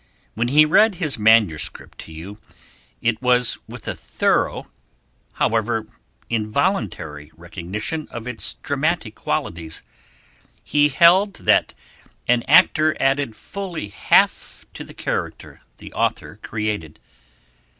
[0.33, 2.39] When he read his manuscript to you,
[3.03, 4.67] it was with a thorough,
[5.33, 5.85] however
[6.27, 9.83] involuntary, recognition of its dramatic qualities;
[10.63, 11.75] he held that
[12.27, 16.99] an actor added fully half to the character the author created.